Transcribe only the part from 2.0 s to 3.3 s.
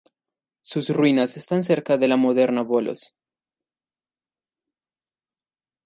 la moderna Volos.